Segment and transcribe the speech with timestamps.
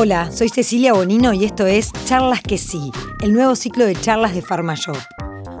[0.00, 4.32] Hola, soy Cecilia Bonino y esto es Charlas que sí, el nuevo ciclo de charlas
[4.32, 4.96] de Farmashop.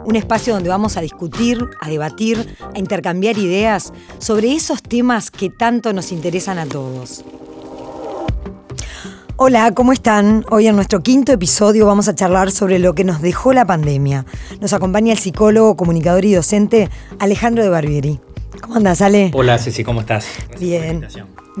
[0.04, 5.50] Un espacio donde vamos a discutir, a debatir, a intercambiar ideas sobre esos temas que
[5.50, 7.24] tanto nos interesan a todos.
[9.34, 10.46] Hola, ¿cómo están?
[10.50, 14.24] Hoy en nuestro quinto episodio vamos a charlar sobre lo que nos dejó la pandemia.
[14.60, 18.20] Nos acompaña el psicólogo, comunicador y docente Alejandro de Barbieri.
[18.62, 19.32] ¿Cómo andas, Ale?
[19.34, 20.28] Hola, Ceci, ¿cómo estás?
[20.60, 21.08] Bien.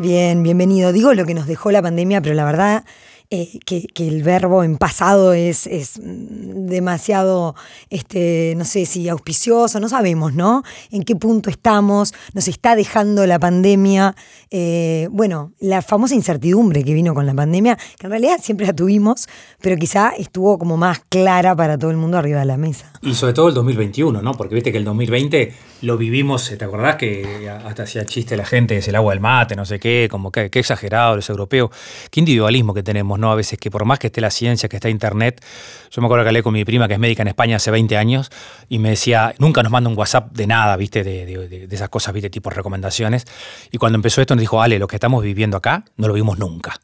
[0.00, 0.92] Bien, bienvenido.
[0.92, 2.84] Digo lo que nos dejó la pandemia, pero la verdad
[3.30, 7.56] eh, que, el verbo en pasado es, es, demasiado,
[7.90, 10.62] este, no sé si auspicioso, no sabemos, ¿no?
[10.92, 14.14] En qué punto estamos, nos está dejando la pandemia.
[14.50, 18.72] Eh, bueno, la famosa incertidumbre que vino con la pandemia, que en realidad siempre la
[18.72, 19.28] tuvimos,
[19.60, 22.92] pero quizá estuvo como más clara para todo el mundo arriba de la mesa.
[23.02, 24.34] Y sobre todo el 2021, ¿no?
[24.34, 28.76] Porque viste que el 2020 lo vivimos, ¿te acordás que hasta hacía chiste la gente,
[28.76, 31.70] es el agua del mate, no sé qué, como que, exagerado, los europeos,
[32.10, 33.30] qué individualismo que tenemos, ¿no?
[33.30, 35.44] A veces que por más que esté la ciencia, que está Internet,
[35.90, 37.96] yo me acuerdo que hablé con mi prima que es médica en España hace 20
[37.96, 38.30] años
[38.68, 41.04] y me decía, nunca nos manda un WhatsApp de nada, ¿viste?
[41.04, 42.30] De, esas cosas, ¿viste?
[42.30, 43.24] Tipo recomendaciones.
[43.70, 46.38] Y cuando empezó esto nos dijo, Ale, lo que estamos viviendo acá no lo vimos
[46.38, 46.80] nunca.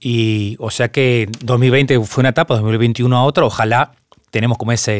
[0.00, 3.92] Y o sea que 2020 fue una etapa, 2021 a otra, ojalá
[4.30, 4.92] tenemos como esa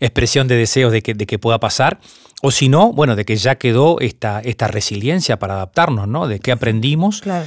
[0.00, 2.00] expresión de deseos de que, de que pueda pasar.
[2.42, 6.26] O si no, bueno, de que ya quedó esta, esta resiliencia para adaptarnos, ¿no?
[6.28, 7.20] De qué aprendimos.
[7.22, 7.46] Claro.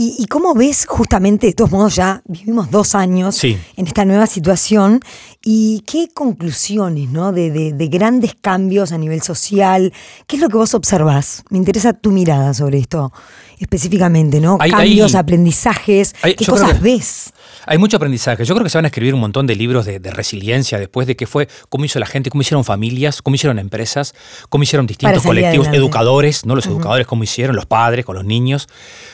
[0.00, 5.00] ¿Y, cómo ves justamente, de todos modos ya vivimos dos años en esta nueva situación
[5.42, 7.32] y qué conclusiones ¿no?
[7.32, 9.92] de, de, grandes cambios a nivel social?
[10.28, 11.42] ¿Qué es lo que vos observás?
[11.50, 13.12] Me interesa tu mirada sobre esto
[13.58, 14.58] específicamente, ¿no?
[14.58, 17.32] cambios, aprendizajes, ¿qué cosas ves?
[17.66, 18.44] Hay mucho aprendizaje.
[18.44, 21.16] Yo creo que se van a escribir un montón de libros de, resiliencia después de
[21.16, 24.14] qué fue, cómo hizo la gente, cómo hicieron familias, cómo hicieron empresas,
[24.48, 26.54] cómo hicieron distintos colectivos, educadores, ¿no?
[26.54, 28.68] Los educadores, cómo hicieron, los padres con los niños,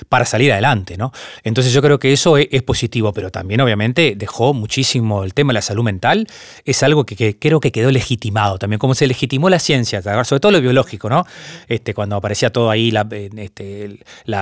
[0.09, 1.13] para salir adelante, ¿no?
[1.43, 5.55] Entonces yo creo que eso es, positivo, pero también obviamente dejó muchísimo el tema de
[5.55, 6.27] la salud mental,
[6.65, 10.53] es algo que, creo que quedó legitimado también, como se legitimó la ciencia, sobre todo
[10.53, 11.27] lo biológico, ¿no?
[11.69, 14.34] Este, cuando aparecía todo ahí la, este, la,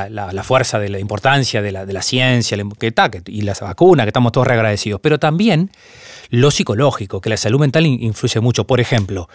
[0.43, 4.33] fuerza de la importancia de la, de la ciencia, que, y las vacunas, que estamos
[4.33, 5.71] todos reagradecidos, pero también
[6.31, 8.67] lo psicológico, que la salud mental influye mucho.
[8.67, 9.29] Por ejemplo,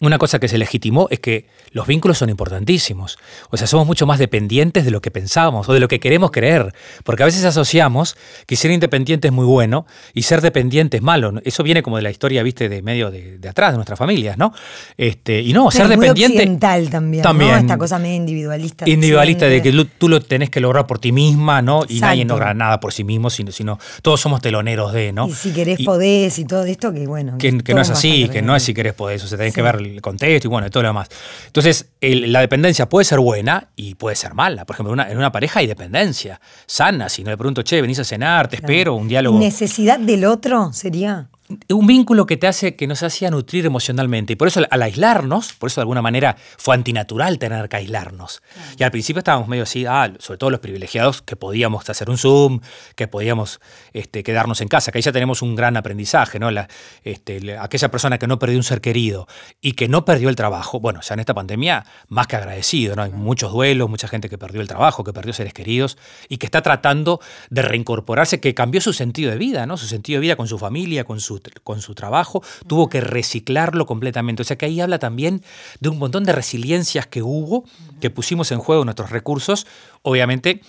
[0.00, 3.18] una cosa que se legitimó es que los vínculos son importantísimos.
[3.50, 6.30] O sea, somos mucho más dependientes de lo que pensamos o de lo que queremos
[6.30, 6.74] creer.
[7.02, 11.32] Porque a veces asociamos que ser independiente es muy bueno y ser dependiente es malo.
[11.44, 14.52] Eso viene como de la historia, viste, de medio de, atrás, de nuestras familias, ¿no?
[14.98, 16.38] Este, y no, ser dependiente.
[16.38, 17.22] Occidental también.
[17.22, 17.54] También.
[17.56, 18.88] Esta cosa medio individualista.
[18.88, 21.84] Individualista, de que tú lo tenés que lograr por ti misma, ¿no?
[21.88, 25.26] Y nadie logra nada por sí mismo, sino, sino, todos somos teloneros de, ¿no?
[25.26, 27.38] Y si querés podés y todo esto, que bueno.
[27.38, 29.24] Que, no es así, que no es si querés podés.
[29.24, 31.08] O sea, tenés que ver el contexto y bueno, todo lo demás.
[31.46, 34.64] Entonces, la dependencia puede ser buena y puede ser mala.
[34.64, 37.08] Por ejemplo, en una pareja hay dependencia sana.
[37.08, 39.38] Si no le pregunto, che, venís a cenar, te espero, un diálogo.
[39.38, 41.28] ¿Necesidad del otro sería?
[41.68, 44.32] Un vínculo que te hace, que nos hacía nutrir emocionalmente.
[44.32, 48.42] Y por eso al aislarnos, por eso de alguna manera fue antinatural tener que aislarnos.
[48.78, 52.18] Y al principio estábamos medio así, ah, sobre todo los privilegiados, que podíamos hacer un
[52.18, 52.60] Zoom,
[52.94, 53.60] que podíamos
[53.92, 56.50] este, quedarnos en casa, que ahí ya tenemos un gran aprendizaje, ¿no?
[56.50, 56.68] La,
[57.04, 59.28] este, aquella persona que no perdió un ser querido
[59.60, 63.02] y que no perdió el trabajo, bueno, ya en esta pandemia más que agradecido, ¿no?
[63.02, 65.96] Hay muchos duelos, mucha gente que perdió el trabajo, que perdió seres queridos
[66.28, 67.20] y que está tratando
[67.50, 69.76] de reincorporarse, que cambió su sentido de vida, ¿no?
[69.76, 73.86] Su sentido de vida con su familia, con su con su trabajo, tuvo que reciclarlo
[73.86, 74.42] completamente.
[74.42, 75.42] O sea que ahí habla también
[75.80, 77.64] de un montón de resiliencias que hubo,
[78.00, 79.66] que pusimos en juego nuestros recursos.
[80.02, 80.62] Obviamente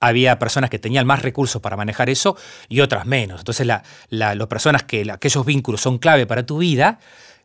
[0.00, 2.36] había personas que tenían más recursos para manejar eso
[2.68, 3.40] y otras menos.
[3.40, 6.98] Entonces las personas que aquellos vínculos son clave para tu vida,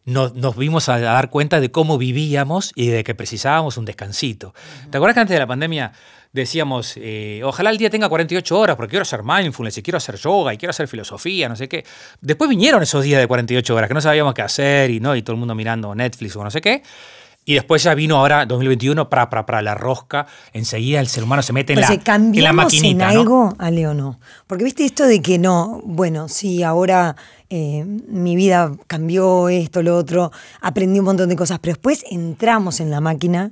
[0.06, 4.54] nos, nos, vimos a dar cuenta de cómo vivíamos y de que precisábamos un descansito.
[4.90, 5.92] ¿Te acuerdas que antes de la pandemia
[6.34, 10.16] decíamos, eh, ojalá el día tenga 48 horas porque quiero hacer mindfulness y quiero hacer
[10.16, 11.86] yoga y quiero hacer filosofía, no sé qué.
[12.22, 15.16] Después vinieron esos días de 48 horas que no sabíamos qué hacer y, ¿no?
[15.16, 16.84] y todo el mundo mirando Netflix o no sé qué.
[17.48, 20.28] Y después ya vino ahora 2021 para, para, para la rosca.
[20.52, 22.90] Enseguida el ser humano se mete en, la, en la maquinita.
[22.90, 24.20] en algo, Ale, o no?
[24.48, 27.16] Porque viste esto de que no, bueno, sí, ahora
[27.50, 32.82] eh, mi vida cambió esto, lo otro, aprendí un montón de cosas, pero después entramos
[32.82, 33.52] en la máquina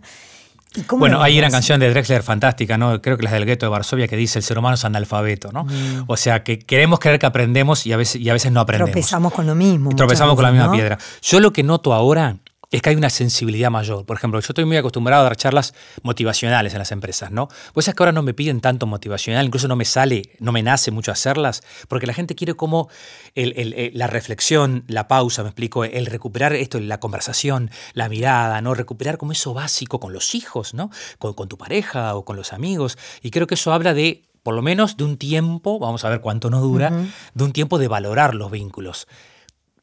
[0.98, 3.01] bueno, hay una canción de Drexler fantástica, ¿no?
[3.01, 5.66] Creo que es del gueto de Varsovia que dice el ser humano es analfabeto, ¿no?
[5.66, 6.04] Mm.
[6.07, 8.92] O sea, que queremos creer que aprendemos y a veces, y a veces no aprendemos.
[8.92, 9.95] Tropezamos con lo mismo.
[9.95, 10.98] Tropezamos con la misma piedra.
[11.22, 12.38] Yo lo que noto ahora
[12.72, 14.06] es que hay una sensibilidad mayor.
[14.06, 15.74] Por ejemplo, yo estoy muy acostumbrado a dar charlas
[16.04, 17.48] motivacionales en las empresas, ¿no?
[17.74, 20.64] Pues es que ahora no me piden tanto motivacional, incluso no me sale, no me
[20.64, 22.90] nace mucho hacerlas, porque la gente quiere como
[23.36, 28.74] la reflexión, la pausa, me explico, el recuperar esto, la conversación, la mirada, ¿no?
[28.74, 30.90] Recuperar como eso básico con los hijos, ¿no?
[31.20, 32.98] Con, con tu pareja o con los amigos.
[33.22, 36.22] Y creo que eso habla de por lo menos de un tiempo, vamos a ver
[36.22, 36.92] cuánto nos dura,
[37.34, 39.08] de un tiempo de valorar los vínculos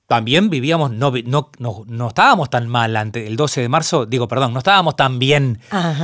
[0.06, 1.50] también vivíamos, no, no,
[1.86, 5.60] no, estábamos tan mal ante el 12 de marzo, digo, perdón, no estábamos tan bien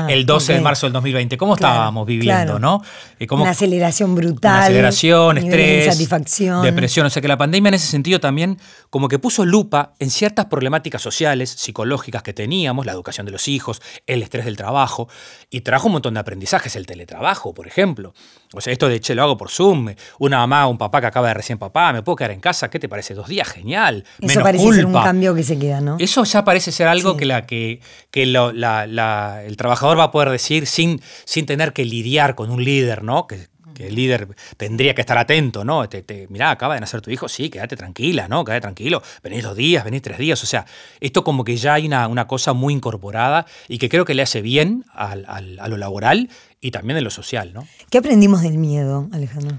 [0.08, 1.36] el 12 de marzo del 2020.
[1.36, 2.82] ¿Cómo estábamos viviendo, no?
[3.18, 4.52] Eh, una aceleración brutal.
[4.52, 6.62] Una aceleración, estrés, insatisfacción.
[6.62, 7.06] depresión.
[7.06, 8.58] O sea que la pandemia en ese sentido también
[8.88, 13.46] como que puso lupa en ciertas problemáticas sociales, psicológicas que teníamos, la educación de los
[13.48, 15.08] hijos, el estrés del trabajo,
[15.50, 18.14] y trajo un montón de aprendizajes, el teletrabajo, por ejemplo.
[18.54, 21.28] O sea, esto de, che, lo hago por Zoom, una mamá, un papá que acaba
[21.28, 23.12] de recién papá, me puedo quedar en casa, ¿qué te parece?
[23.12, 23.87] Dos días, genial.
[24.20, 25.96] Eso parece ser un cambio que se queda, ¿no?
[25.98, 27.80] Eso ya parece ser algo que, la, que,
[28.10, 33.02] que el trabajador va a poder decir sin, sin tener que lidiar con un líder,
[33.02, 33.26] ¿no?
[33.26, 33.48] Que,
[33.78, 34.26] el líder
[34.56, 35.88] tendría que estar atento, ¿no?
[35.88, 38.44] Te, te, mirá, acaba de nacer tu hijo, sí, quédate tranquila, ¿no?
[38.44, 40.66] Quédate tranquilo, venís dos días, venís tres días, o sea,
[40.98, 44.22] esto como que ya hay una, una cosa muy incorporada y que creo que le
[44.22, 46.28] hace bien al, al, a lo laboral
[46.60, 47.68] y también en lo social, ¿no?
[47.88, 49.58] ¿Qué aprendimos del miedo, Alejandro?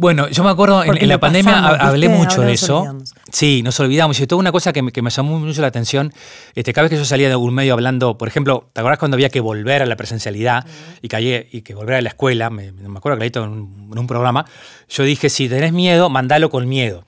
[0.00, 2.96] Bueno, yo me acuerdo, en, la pandemia hablé mucho de eso.
[3.30, 4.18] Sí, nos olvidamos.
[4.18, 6.10] Y esto una cosa que me, que me, llamó mucho la atención.
[6.54, 9.16] Este, cada vez que yo salía de un medio hablando, por ejemplo, ¿te acuerdas cuando
[9.16, 10.64] había que volver a la presencialidad
[11.02, 12.48] y, que, y que volver a la escuela?
[12.48, 14.46] Me, me acuerdo que en un, en un programa,
[14.88, 17.04] yo dije, si tenés miedo, mandalo con miedo.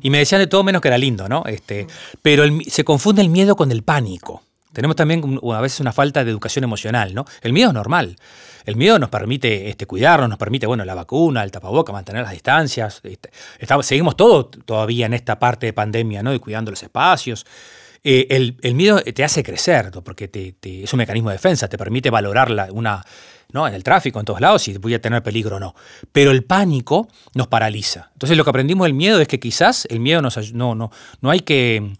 [0.00, 1.44] Y me decían de todo menos que era lindo, ¿no?
[1.44, 1.86] Este,
[2.22, 4.42] pero se confunde el miedo con el pánico.
[4.72, 7.24] Tenemos también a veces una falta de educación emocional, ¿no?
[7.42, 8.16] El miedo es normal.
[8.64, 12.32] El miedo nos permite este, cuidarnos, nos permite, bueno, la vacuna, el tapaboca, mantener las
[12.32, 13.00] distancias.
[13.02, 13.30] Este,
[13.82, 16.30] seguimos todo todavía en esta parte de pandemia, ¿no?
[16.30, 17.44] De cuidando los espacios.
[18.04, 18.26] Eh,
[18.62, 22.50] el, miedo te hace crecer, porque te, es un mecanismo de defensa, te permite valorar
[22.72, 23.04] una,
[23.52, 23.68] ¿no?
[23.68, 25.74] en el tráfico, en todos lados, si voy a tener peligro o no.
[26.10, 28.10] Pero el pánico nos paraliza.
[28.14, 30.90] Entonces lo que aprendimos del miedo es que quizás el miedo nos, no, no,
[31.20, 31.92] no hay que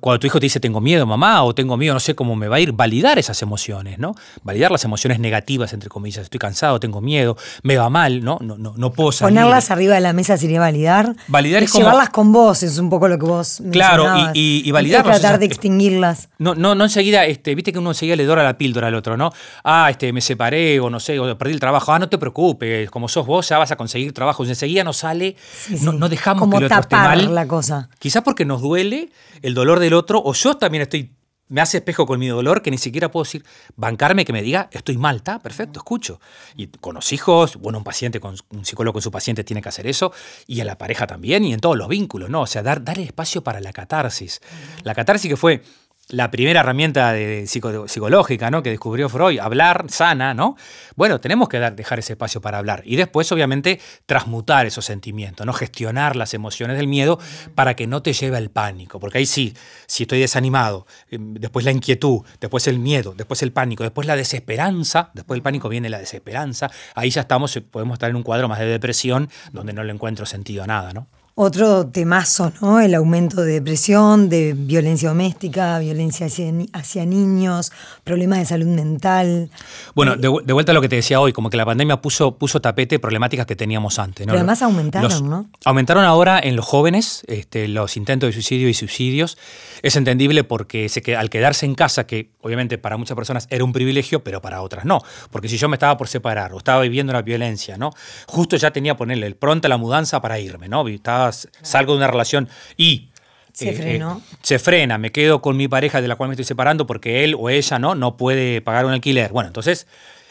[0.00, 2.48] cuando tu hijo te dice tengo miedo, mamá, o tengo miedo, no sé cómo me
[2.48, 4.14] va a ir, validar esas emociones, ¿no?
[4.42, 6.24] Validar las emociones negativas, entre comillas.
[6.24, 8.38] Estoy cansado, tengo miedo, me va mal, ¿no?
[8.40, 9.34] No, no, no puedo salir.
[9.34, 11.14] Ponerlas arriba de la mesa sería validar.
[11.28, 14.90] Validar es, llevarlas con vos, es un poco lo que vos Claro, y, y, y
[14.90, 16.30] tratar de extinguirlas.
[16.38, 19.18] No, no, no enseguida, este, viste que uno enseguida le dora la píldora al otro,
[19.18, 19.30] ¿no?
[19.62, 21.92] Ah, este, me separé, o no sé, o perdí el trabajo.
[21.92, 24.42] Ah, no te preocupes, como sos vos, ya vas a conseguir trabajo.
[24.44, 25.36] Enseguida no sale,
[25.82, 27.34] no, dejamos que el otro esté mal.
[27.34, 27.90] la cosa.
[27.98, 29.10] Quizás porque nos duele
[29.42, 31.12] el dolor del otro, o yo también estoy,
[31.48, 33.44] me hace espejo con mi dolor que ni siquiera puedo decir,
[33.76, 36.20] bancarme que me diga, estoy mal, está, perfecto, escucho.
[36.56, 39.68] Y con los hijos, bueno, un paciente, con un psicólogo con su paciente tiene que
[39.68, 40.12] hacer eso,
[40.46, 42.42] y a la pareja también, y en todos los vínculos, ¿no?
[42.42, 44.40] O sea, dar, dar espacio para la catarsis.
[44.82, 45.62] La catarsis que fue
[46.08, 48.62] la primera herramienta de psicológica ¿no?
[48.62, 50.56] que descubrió Freud, hablar sana, ¿no?
[50.94, 52.82] Bueno, tenemos que dejar ese espacio para hablar.
[52.84, 55.52] Y después, obviamente, transmutar esos sentimientos, ¿no?
[55.52, 57.18] Gestionar las emociones del miedo
[57.56, 59.00] para que no te lleve al pánico.
[59.00, 59.54] Porque ahí sí,
[59.86, 64.14] si estoy desanimado, em, después la inquietud, después el miedo, después el pánico, después la
[64.14, 68.48] desesperanza, después del pánico viene la desesperanza, ahí ya estamos, podemos estar en un cuadro
[68.48, 70.92] más de depresión donde no le encuentro sentido a nada.
[71.38, 72.80] Otro temazo, ¿no?
[72.80, 76.28] El aumento de depresión, de violencia doméstica, violencia
[76.72, 77.72] hacia, niños,
[78.04, 79.50] problemas de salud mental.
[79.94, 82.62] Bueno, de, vuelta a lo que te decía hoy, como que la pandemia puso, puso
[82.62, 84.24] tapete problemáticas que teníamos antes.
[84.24, 85.50] Pero además aumentaron, ¿no?
[85.66, 89.36] Aumentaron ahora en los jóvenes este, los intentos de suicidio y suicidios.
[89.82, 93.74] Es entendible porque se, al quedarse en casa, que obviamente para muchas personas era un
[93.74, 95.02] privilegio, pero para otras no.
[95.30, 97.90] Porque si yo me estaba por separar o estaba viviendo una violencia, ¿no?
[98.26, 100.88] Justo ya tenía que ponerle el pronto a la mudanza para irme, ¿no?
[100.88, 103.10] Estaba salgo de una relación y
[103.52, 104.04] se, eh, eh,
[104.42, 107.34] se frena, me quedo con mi pareja de la cual me estoy separando porque él
[107.38, 109.32] o ella no, no puede pagar un alquiler.
[109.32, 109.86] Bueno, entonces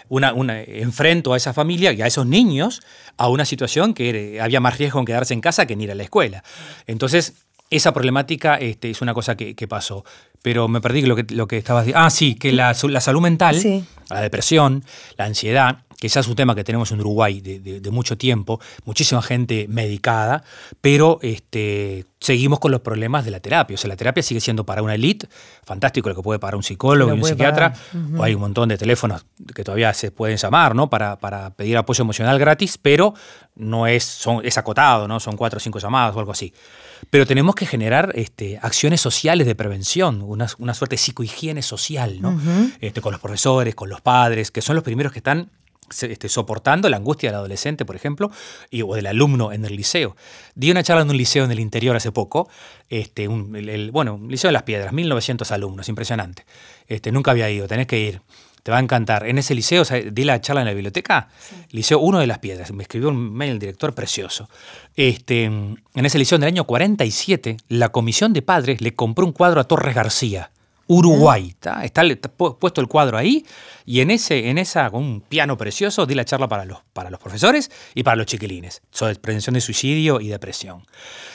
[0.09, 2.81] una, enfrento a esa familia y a esos niños
[3.17, 5.95] a una situación que había más riesgo en quedarse en casa que en ir a
[5.95, 6.43] la escuela.
[6.85, 7.33] Entonces,
[7.69, 10.05] esa problemática este, es una cosa que, pasó.
[10.41, 12.05] Pero me perdí lo que, lo que estabas diciendo.
[12.05, 13.59] Ah, sí, que la, salud mental,
[14.09, 14.83] la depresión,
[15.17, 19.21] la ansiedad, que ya es un tema que tenemos en Uruguay de, mucho tiempo, muchísima
[19.21, 20.43] gente medicada,
[20.81, 23.75] pero este, seguimos con los problemas de la terapia.
[23.75, 25.27] O sea, la terapia sigue siendo para una elite,
[25.63, 27.73] fantástico lo que puede pagar un psicólogo y un psiquiatra,
[28.17, 30.89] o hay un montón de teléfonos que todavía se pueden llamar, ¿no?
[30.89, 33.13] Para, para pedir apoyo emocional gratis, pero
[33.55, 35.19] no es, son, es acotado, ¿no?
[35.19, 36.53] Son cuatro o cinco llamadas o algo así.
[37.09, 42.21] Pero tenemos que generar este, acciones sociales de prevención, una, una suerte de psicohigiene social,
[42.21, 42.39] ¿no?
[42.79, 45.51] este, con los profesores, con los padres, que son los primeros que están
[46.01, 48.31] este, soportando la angustia del adolescente, por ejemplo,
[48.69, 50.15] y, o del alumno en el liceo.
[50.55, 52.49] Di una charla en un liceo en el interior hace poco,
[52.89, 56.45] este, un, el, bueno, un liceo de las piedras, 1900 alumnos, impresionante.
[56.87, 58.21] Este, nunca había ido, tenés que ir.
[58.63, 59.27] Te va a encantar.
[59.27, 61.29] En ese liceo, di la charla en la biblioteca,
[61.69, 62.71] Liceo 1 de las Piedras.
[62.71, 64.49] Me escribió un mail el director precioso.
[64.95, 69.33] Este, en ese liceo, en el año 47, la comisión de padres le compró un
[69.33, 70.49] cuadro a Torres García
[70.87, 71.49] Uruguay.
[71.49, 73.45] Está, está, puesto el cuadro ahí
[73.85, 77.09] y en ese, en esa, con un piano precioso, di la charla para los, para
[77.09, 80.85] los profesores y para los chiquilines sobre prevención de suicidio y depresión.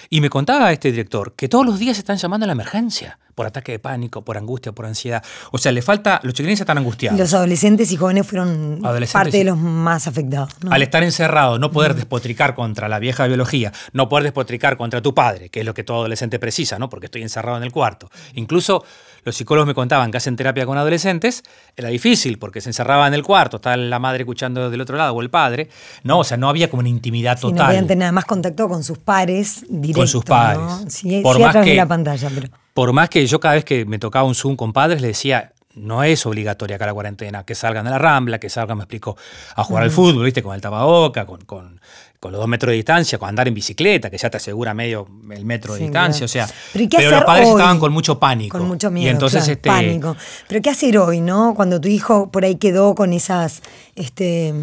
[0.09, 3.47] Y me contaba este director que todos los días están llamando a la emergencia por
[3.47, 5.25] ataque de pánico, por angustia, por ansiedad.
[5.53, 7.19] O sea, le falta, los chiquilines están angustiados.
[7.19, 10.51] Los adolescentes y jóvenes fueron parte de los más afectados.
[10.69, 15.15] Al estar encerrado, no poder despotricar contra la vieja biología, no poder despotricar contra tu
[15.15, 16.91] padre, que es lo que todo adolescente precisa, ¿no?
[16.91, 18.11] Porque estoy encerrado en el cuarto.
[18.35, 18.85] Incluso
[19.25, 21.43] los psicólogos me contaban que hacen terapia con adolescentes,
[21.75, 25.15] era difícil porque se encerraba en el cuarto, estaba la madre escuchando del otro lado
[25.15, 25.71] o el padre,
[26.03, 26.19] ¿no?
[26.19, 27.59] O sea, no había como una intimidad total.
[27.59, 30.01] no podían tener más contacto con sus pares directo.
[30.01, 30.61] Con sus pares.
[30.61, 30.91] ¿no?
[30.91, 32.49] Sí, por más que, la pantalla, pero...
[32.75, 35.53] Por más que yo cada vez que me tocaba un Zoom con padres le decía,
[35.81, 39.17] no es obligatoria acá la cuarentena, que salgan de la rambla, que salgan, me explico,
[39.57, 40.43] a jugar al fútbol, ¿viste?
[40.43, 41.81] Con el tapaboca, con, con,
[42.19, 45.09] con, los dos metros de distancia, con andar en bicicleta, que ya te asegura medio
[45.31, 46.49] el metro de distancia, o sea.
[46.73, 48.59] Pero, los padres estaban con mucho pánico.
[48.59, 49.07] Con mucho miedo.
[49.07, 50.17] Y entonces este, pánico.
[50.49, 51.55] Pero ¿qué hacer hoy, no?
[51.55, 53.63] Cuando tu hijo por ahí quedó con esas
[53.97, 54.55] este,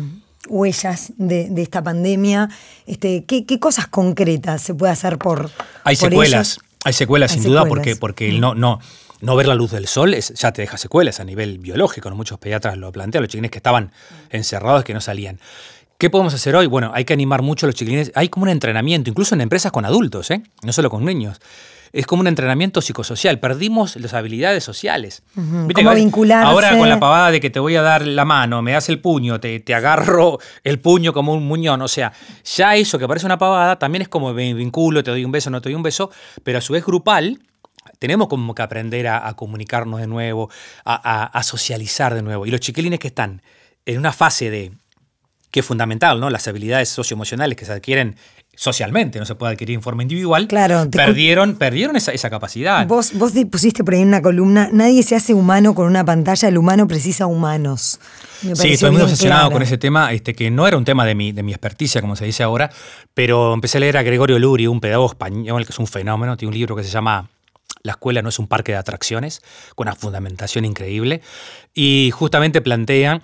[0.48, 2.50] huellas de, esta pandemia,
[2.86, 5.50] este, ¿qué, cosas concretas se puede hacer por.
[5.84, 6.60] Hay secuelas.
[6.86, 8.40] Hay secuelas, sin duda, porque, porque mm.
[8.40, 8.80] no, no,
[9.22, 12.10] no ver la luz del sol ya te deja secuelas a nivel biológico.
[12.12, 13.92] Muchos pediatras lo plantean, los chiquines que estaban
[14.30, 15.40] encerrados, que no salían.
[15.98, 16.68] ¿Qué podemos hacer hoy?
[16.68, 18.12] Bueno, hay que animar mucho a los chiquilines.
[18.14, 20.44] Hay como un entrenamiento, incluso en empresas con adultos, ¿eh?
[20.62, 21.40] no solo con niños.
[21.92, 23.40] Es como un entrenamiento psicosocial.
[23.40, 25.24] Perdimos las habilidades sociales.
[25.34, 26.46] ¿Cómo vincularse?
[26.46, 29.00] Ahora con la pavada de que te voy a dar la mano, me das el
[29.00, 31.82] puño, te, te, agarro el puño como un muñón.
[31.82, 35.26] O sea, ya eso que parece una pavada también es como me vinculo, te doy
[35.26, 36.12] un beso, no te doy un beso,
[36.44, 37.40] pero a su vez grupal
[38.00, 40.50] tenemos como que aprender a, comunicarnos de nuevo,
[40.86, 42.46] a, socializar de nuevo.
[42.46, 43.42] Y los chiquilines que están
[43.86, 44.72] en una fase de
[45.52, 46.30] que es fundamental, ¿no?
[46.30, 48.18] Las habilidades socioemocionales que se adquieren
[48.58, 52.88] socialmente, no se puede adquirir en forma individual, claro, perdieron, perdieron esa, capacidad.
[52.88, 56.48] Vos, vos pusiste por ahí en una columna, nadie se hace humano con una pantalla,
[56.48, 58.00] el humano precisa humanos.
[58.42, 61.32] sí, estoy muy obsesionado con ese tema, este, que no era un tema de mi,
[61.32, 62.72] de mi experticia, como se dice ahora,
[63.14, 66.50] pero empecé a leer a Gregorio Luri, un pedagogo español que es un fenómeno, tiene
[66.50, 67.30] un libro que se llama
[67.88, 69.42] la escuela no es un parque de atracciones,
[69.76, 71.22] con una fundamentación increíble.
[71.74, 73.24] Y justamente plantean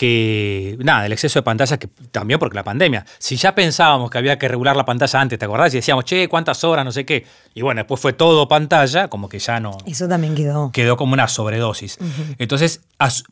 [0.00, 4.16] que, nada, el exceso de pantallas, que también porque la pandemia, si ya pensábamos que
[4.16, 5.74] había que regular la pantalla antes, ¿te acordás?
[5.74, 6.86] Y decíamos, che, ¿cuántas horas?
[6.86, 7.26] No sé qué.
[7.52, 9.76] Y bueno, después fue todo pantalla, como que ya no.
[9.84, 10.70] Eso también quedó.
[10.72, 11.98] Quedó como una sobredosis.
[12.38, 12.80] Entonces,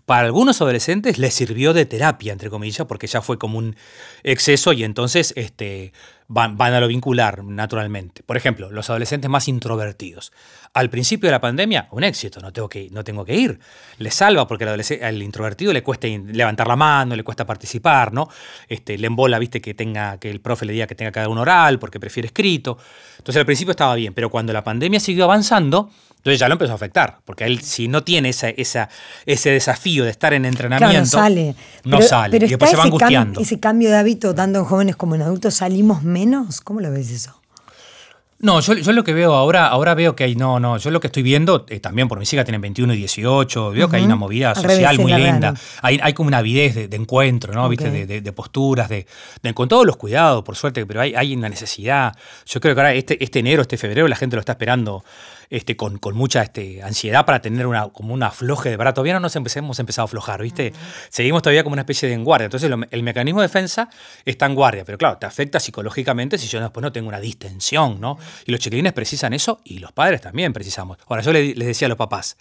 [0.05, 3.75] para algunos adolescentes les sirvió de terapia, entre comillas, porque ya fue como un
[4.23, 5.95] exceso y entonces este,
[6.29, 8.23] van, a lo vincular naturalmente.
[8.23, 10.33] Por ejemplo, los adolescentes más introvertidos.
[10.75, 13.59] Al principio de la pandemia, un éxito, no tengo que, no tengo que ir.
[13.97, 18.29] Le salva porque al, introvertido le cuesta levantar la mano, le cuesta participar, ¿no?
[18.69, 21.29] Este, le embola, viste, que tenga, que el profe le diga que tenga que dar
[21.31, 22.77] un oral porque prefiere escrito.
[23.17, 26.73] Entonces al principio estaba bien, pero cuando la pandemia siguió avanzando, entonces ya lo empezó
[26.73, 28.89] a afectar, porque él si no tiene esa, esa,
[29.25, 31.55] ese desafío de estar en entrenamiento, no sale.
[31.85, 32.37] No sale.
[32.37, 33.41] y después se va angustiando.
[33.41, 36.61] ese cambio de hábito, tanto en jóvenes como en adultos, salimos menos.
[36.61, 37.41] ¿Cómo lo ves eso?
[38.41, 41.01] No, yo, yo, lo que veo ahora, ahora veo que hay, no, no, yo lo
[41.01, 44.05] que estoy viendo, eh, también por mis hijas tienen 21 y 18, veo que hay
[44.05, 47.69] una movida social muy linda, hay, hay, como una avidez de, encuentro, ¿no?
[47.69, 47.91] ¿Viste?
[47.91, 49.07] De, de, posturas, de,
[49.55, 52.17] con todos los cuidados, por suerte, pero hay, hay una necesidad.
[52.47, 55.03] Yo creo que ahora este, este enero, este febrero, la gente lo está esperando
[55.51, 58.95] este, con, mucha este, ansiedad para tener una, como una afloje de verdad.
[58.95, 60.73] Todavía no nos hemos empezado a aflojar, ¿viste?
[61.09, 62.47] Seguimos todavía como una especie de en guardia.
[62.47, 63.89] Entonces, el mecanismo de defensa
[64.25, 68.01] está en guardia, pero claro, te afecta psicológicamente si yo después no tengo una distensión,
[68.01, 68.19] ¿no?
[68.47, 70.99] Y los chiquilines precisan eso y los padres también precisamos.
[71.07, 72.37] Ahora, yo les, decía a los papás,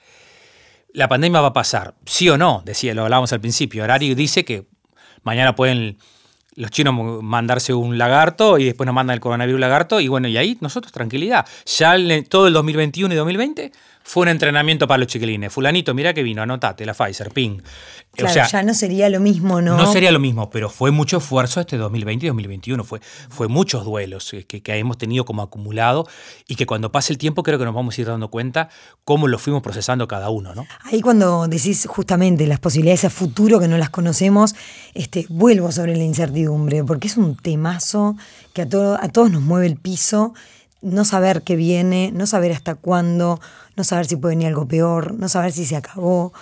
[0.93, 3.83] la pandemia va a pasar, sí o no, decía, lo hablábamos al principio.
[3.83, 4.67] Horario dice que
[5.23, 5.97] mañana pueden
[6.57, 10.37] los chinos mandarse un lagarto y después nos mandan el coronavirus lagarto y bueno, y
[10.37, 11.45] ahí nosotros tranquilidad.
[11.77, 11.95] Ya
[12.27, 13.71] todo el 2021 y 2020
[14.07, 15.51] fue un entrenamiento para los chiquilines.
[15.51, 17.59] Fulanito, mira que vino, anotate la Pfizer, ping.
[18.13, 19.75] Claro, ya no sería lo mismo, ¿no?
[19.75, 22.85] No sería lo mismo, pero fue mucho esfuerzo este 2020 y 2021.
[22.85, 26.07] Fue, fue muchos duelos que, que, hemos tenido como acumulado
[26.47, 28.69] y que cuando pase el tiempo creo que nos vamos a ir dando cuenta
[29.03, 30.65] cómo lo fuimos procesando cada uno, ¿no?
[30.85, 34.55] Ahí cuando decís justamente las posibilidades a futuro que no las conocemos,
[34.93, 38.15] este, vuelvo sobre la incertidumbre, porque es un temazo
[38.53, 40.33] que a, todo, a todos nos mueve el piso
[40.81, 43.39] no saber qué viene, no saber hasta cuándo,
[43.75, 46.33] no saber si puede venir algo peor, no saber si se acabó,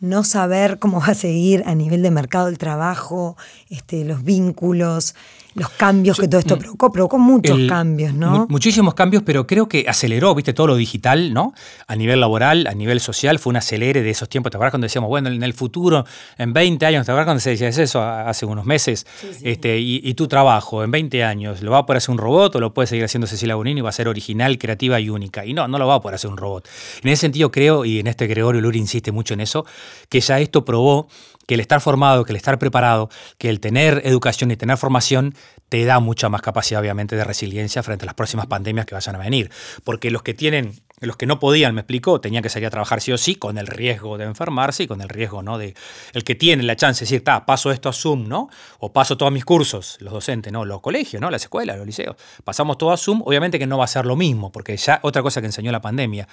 [0.00, 3.36] no saber cómo va a seguir a nivel de mercado del trabajo,
[3.70, 5.14] este, los vínculos,
[5.58, 8.46] los cambios que todo esto mm, provocó, provocó muchos cambios, ¿no?
[8.48, 11.52] muchísimos cambios, pero creo que aceleró, viste, todo lo digital, ¿no?
[11.86, 14.50] A nivel laboral, a nivel social, fue un acelere de esos tiempos.
[14.50, 16.04] ¿Te acuerdas cuando decíamos, bueno, en el futuro,
[16.36, 19.06] en 20 años, ¿te acuerdas cuando se decía eso hace unos meses?
[19.42, 22.60] Este, y, tu trabajo, en 20 años, ¿lo va a poder hacer un robot o
[22.60, 25.44] lo puede seguir haciendo Cecilia Bonini y va a ser original, creativa y única?
[25.44, 26.68] Y no, no lo va a poder hacer un robot.
[27.02, 29.64] En ese sentido creo, y en este Gregorio Luri insiste mucho en eso,
[30.08, 31.08] que ya esto probó
[31.48, 35.34] que el estar formado, que el estar preparado, que el tener educación y tener formación
[35.68, 39.16] te da mucha más capacidad, obviamente, de resiliencia frente a las próximas pandemias que vayan
[39.16, 39.50] a venir.
[39.84, 43.00] Porque los que tienen, los que no podían, me explico, tenían que salir a trabajar
[43.00, 45.58] sí o sí, con el riesgo de enfermarse y con el riesgo, ¿no?
[45.58, 45.74] De
[46.14, 48.48] el que tiene la chance de decir, ta, paso esto a Zoom, ¿no?
[48.78, 50.64] O paso todos mis cursos, los docentes, ¿no?
[50.64, 51.30] Los colegios, ¿no?
[51.30, 52.16] Las escuelas, los liceos.
[52.44, 55.22] Pasamos todo a Zoom, obviamente que no va a ser lo mismo, porque ya otra
[55.22, 56.28] cosa que enseñó la pandemia,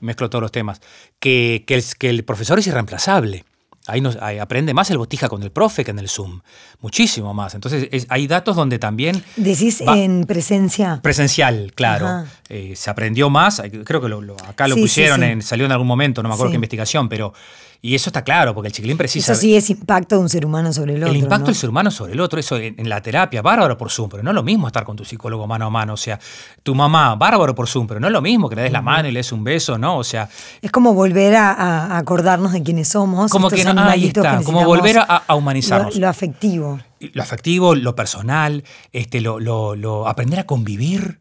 [0.00, 0.80] mezclo todos los temas,
[1.20, 3.44] que, que, el, que el profesor es irreemplazable.
[3.88, 6.40] Ahí, nos, aprende más el botija con el profe que en el Zoom.
[6.80, 7.54] Muchísimo más.
[7.54, 9.24] Entonces, hay datos donde también.
[9.36, 11.00] ¿Decís en presencia?
[11.02, 12.24] Presencial, claro.
[12.48, 13.62] Eh, se aprendió más.
[13.84, 16.56] Creo que lo, acá lo pusieron, En, salió en algún momento, no me acuerdo qué
[16.56, 17.32] investigación, pero
[17.80, 19.32] y eso está claro, porque el chiquilín precisa.
[19.32, 21.14] Eso sí es impacto de un ser humano sobre el otro.
[21.14, 24.08] El impacto del ser humano sobre el otro, eso en, la terapia, bárbaro por Zoom,
[24.08, 25.92] pero no es lo mismo estar con tu psicólogo mano a mano.
[25.94, 26.18] O sea,
[26.64, 29.08] tu mamá, bárbaro por Zoom, pero no es lo mismo que le des la mano
[29.08, 29.96] y le des un beso, ¿no?
[29.96, 30.28] O sea.
[30.60, 33.30] Es como volver a, acordarnos de quiénes somos.
[33.30, 35.96] Como que no, ahí está, como volver a, humanizarnos.
[35.96, 36.80] Lo, afectivo.
[37.00, 41.20] Lo afectivo, lo personal, este, lo, lo aprender a convivir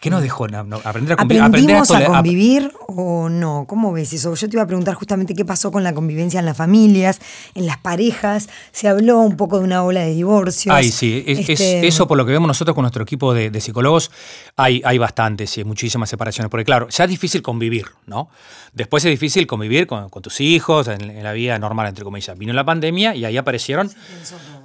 [0.00, 1.42] ¿Qué nos dejó aprender a convivir?
[1.42, 3.64] ¿Aprendimos a, convivir o no?
[3.68, 4.34] ¿Cómo ves eso?
[4.34, 7.20] Yo te iba a preguntar justamente qué pasó con la convivencia en las familias,
[7.54, 8.48] en las parejas.
[8.72, 10.74] Se habló un poco de una ola de divorcios.
[10.74, 11.24] Ay, sí.
[11.26, 14.10] Este, eso por lo que vemos nosotros con nuestro equipo de, psicólogos,
[14.56, 16.50] hay, hay bastantes y muchísimas separaciones.
[16.50, 18.28] Porque claro, ya es difícil convivir, ¿no?
[18.72, 22.36] Después es difícil convivir con, tus hijos, en, la vida normal, entre comillas.
[22.36, 23.90] Vino la pandemia y ahí aparecieron...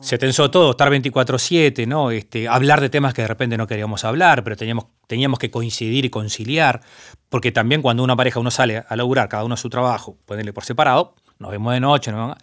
[0.02, 2.10] Se tensó todo, estar 24-7, ¿no?
[2.10, 6.06] Este, hablar de temas que de repente no queríamos hablar, pero teníamos teníamos que coincidir
[6.06, 6.82] y conciliar,
[7.30, 10.54] porque también cuando una pareja uno sale a laburar, cada uno a su trabajo, ponerle
[10.54, 12.36] por separado, nos vemos de noche, ¿no?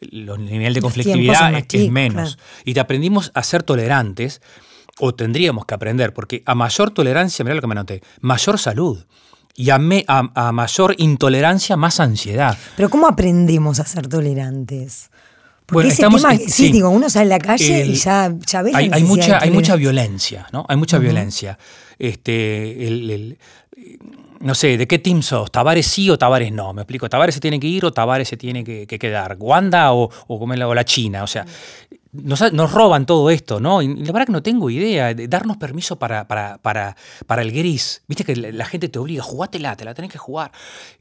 [0.00, 2.38] el nivel de conflictividad es, menos.
[2.64, 4.40] Y te aprendimos a ser tolerantes,
[5.00, 9.04] o tendríamos que aprender, porque a mayor tolerancia, mira lo que me noté, mayor salud.
[9.56, 12.58] Y a, a, mayor intolerancia, más ansiedad.
[12.76, 15.10] Pero ¿cómo aprendemos a ser tolerantes?
[15.66, 18.90] Porque ese tema, sí, digo, uno sale a la calle y ya, ya ves hay,
[18.92, 20.66] hay mucha, hay mucha violencia, ¿no?
[20.68, 21.56] Hay mucha violencia.
[21.98, 23.38] Este, el,
[24.40, 25.50] no sé, ¿de qué team sos?
[25.50, 26.72] ¿Tavares sí o Tavares no?
[26.72, 29.36] Me explico, ¿Tavares se tiene que ir o Tavares se tiene que, quedar?
[29.38, 31.22] ¿Wanda o, o, o la China?
[31.22, 31.46] O sea,
[32.14, 33.82] nos, roban todo esto, ¿no?
[33.82, 35.14] Y la verdad que no tengo idea.
[35.14, 38.02] De darnos permiso para, para, para, para el gris.
[38.06, 40.52] Viste que la, gente te obliga, jugátela, te la tenés que jugar.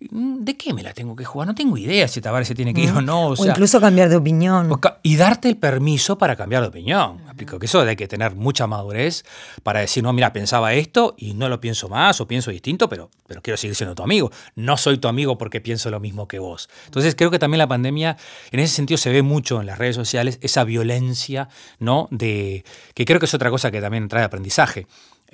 [0.10, 1.48] Mm, ¿De qué me la tengo que jugar?
[1.48, 3.28] No tengo idea si Tavares se tiene que ir o no.
[3.28, 4.70] O, incluso cambiar de opinión.
[5.06, 7.20] Y darte el permiso para cambiar de opinión.
[7.26, 9.26] Explico que eso hay que tener mucha madurez
[9.62, 13.12] para decir, no, mira, pensaba esto y no lo pienso más o pienso distinto, pero,
[13.28, 14.32] pero quiero seguir siendo tu amigo.
[14.56, 16.70] No soy tu amigo porque pienso lo mismo que vos.
[16.86, 18.16] Entonces creo que también la pandemia,
[18.52, 22.08] en ese sentido, se ve mucho en las redes sociales esa violencia ¿no?
[22.12, 22.64] De,
[22.94, 24.88] que creo que es otra cosa que también trae aprendizaje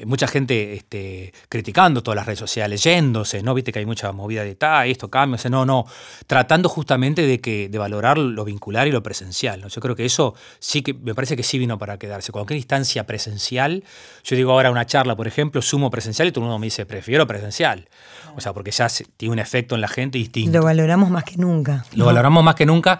[0.05, 3.53] mucha gente este, criticando todas las redes sociales, yéndose, ¿no?
[3.53, 5.85] Viste que hay mucha movida de ta, esto cambia, no, no,
[6.27, 9.61] tratando justamente de que, de valorar lo vincular y lo presencial.
[9.61, 9.67] ¿no?
[9.67, 12.31] Yo creo que eso sí que me parece que sí vino para quedarse.
[12.31, 13.83] Cualquier instancia presencial,
[14.23, 16.85] yo digo ahora una charla, por ejemplo, sumo presencial y todo el mundo me dice,
[16.85, 17.87] prefiero presencial.
[18.35, 20.57] O sea, porque ya tiene un efecto en la gente distinto.
[20.57, 21.85] Lo valoramos más que nunca.
[21.93, 22.99] Lo valoramos más que nunca.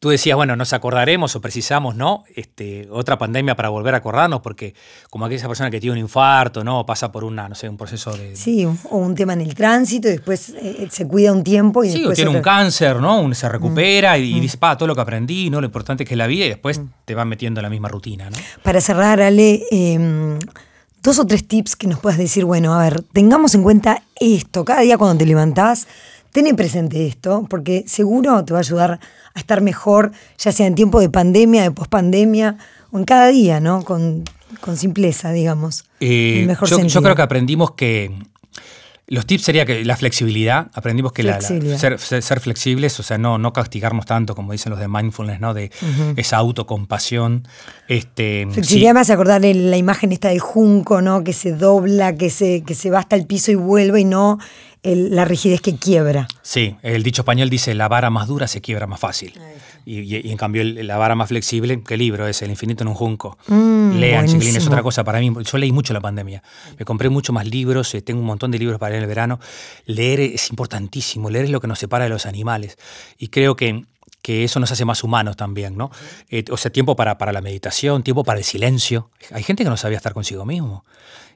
[0.00, 2.22] Tú decías, bueno, nos acordaremos o precisamos, ¿no?
[2.36, 4.74] Este, otra pandemia para volver a acordarnos, porque
[5.10, 6.86] como aquella persona que tiene un infarto, ¿no?
[6.86, 8.36] Pasa por una, no sé, un proceso de.
[8.36, 11.88] Sí, o un tema en el tránsito, y después eh, se cuida un tiempo y
[11.88, 12.16] sí, después.
[12.16, 13.34] o tiene un cáncer, ¿no?
[13.34, 14.40] se recupera y, mm.
[14.40, 15.60] dice, pa, todo lo que aprendí, ¿no?
[15.60, 16.88] Lo importante es que es la vida, y después mm.
[17.04, 18.36] te van metiendo en la misma rutina, ¿no?
[18.62, 20.38] Para cerrar, Ale, em,
[21.02, 24.64] dos o tres tips que nos puedas decir, bueno, a ver, tengamos en cuenta esto,
[24.64, 25.88] cada día cuando te levantás
[26.32, 29.00] Ten presente esto, porque seguro te va a ayudar
[29.34, 32.58] a estar mejor, ya sea en tiempo de pandemia, de pospandemia,
[32.90, 33.82] o en cada día, ¿no?
[33.84, 34.24] Con,
[34.76, 35.84] simpleza, digamos.
[36.00, 38.10] Eh, mejor yo, yo creo que aprendimos que
[39.10, 43.54] los tips sería que la flexibilidad, aprendimos que la, ser, flexibles, o sea, no, no
[43.54, 45.54] castigarnos tanto, como dicen los de mindfulness, ¿no?
[45.54, 45.70] De
[46.16, 47.48] esa autocompasión.
[47.88, 51.24] Este, flexibilidad me hace acordar la imagen esta de junco, ¿no?
[51.24, 54.38] Que se dobla, que se, que se va hasta el piso y vuelve y no
[54.82, 56.28] la rigidez que quiebra.
[56.42, 59.38] Sí, el dicho español dice la vara más dura se quiebra más fácil.
[59.84, 62.42] Y, en cambio la vara más flexible, ¿qué libro es?
[62.42, 63.38] El infinito en un junco.
[63.46, 65.32] Mm, Lean, chiquilín, es otra cosa para mí.
[65.44, 66.42] Yo leí mucho la pandemia.
[66.78, 69.08] Me compré mucho más libros, eh, tengo un montón de libros para leer en el
[69.08, 69.40] verano.
[69.86, 72.76] Leer es importantísimo, leer es lo que nos separa de los animales.
[73.18, 73.84] Y creo que
[74.22, 75.90] que eso nos hace más humanos también, ¿no?
[76.28, 79.10] Eh, o sea, tiempo para, para la meditación, tiempo para el silencio.
[79.32, 80.84] Hay gente que no sabía estar consigo mismo.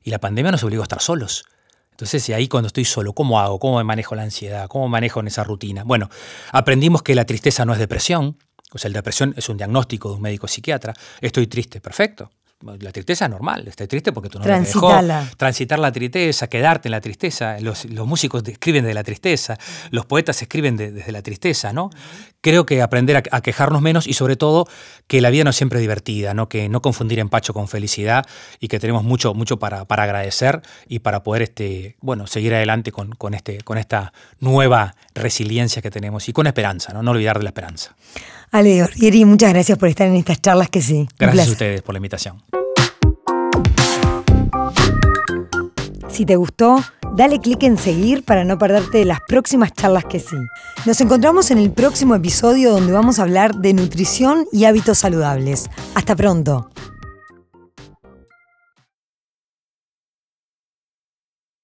[0.02, 1.44] Y la pandemia nos obligó a estar solos.
[1.92, 3.59] Entonces, y ahí cuando estoy solo, ¿cómo hago?
[3.59, 4.66] ¿Cómo me manejo la ansiedad?
[4.68, 5.85] ¿Cómo manejo en esa rutina?
[5.85, 6.11] Bueno,
[6.50, 8.37] aprendimos que la tristeza no es depresión.
[8.72, 10.94] O sea, la depresión es un diagnóstico de un médico psiquiatra.
[11.20, 12.31] Estoy triste, perfecto
[12.62, 14.92] la tristeza es normal, estoy triste porque tú no dejó.
[15.37, 17.59] Transitar la tristeza, quedarte en la tristeza.
[17.61, 19.59] Los, músicos escriben de la tristeza,
[19.90, 21.90] los poetas escriben desde la tristeza, ¿no?
[22.40, 24.66] Creo que aprender a, quejarnos menos y sobre todo
[25.07, 26.48] que la vida no es siempre divertida, ¿no?
[26.48, 28.27] Que no confundir empacho con felicidad
[28.61, 32.90] y que tenemos mucho, mucho para, para agradecer y para poder este, bueno, seguir adelante
[32.90, 37.03] con, con, este, con esta nueva resiliencia que tenemos y con esperanza, ¿no?
[37.03, 37.94] No olvidar de la esperanza.
[38.53, 41.09] Ale Orgieri, muchas gracias por estar en estas charlas que sí.
[41.19, 42.43] Gracias a ustedes por la invitación.
[46.11, 46.85] Si te gustó,
[47.17, 50.37] dale clic en seguir para no perderte las próximas charlas que sí.
[50.85, 55.71] Nos encontramos en el próximo episodio donde vamos a hablar de nutrición y hábitos saludables.
[55.95, 56.69] Hasta pronto.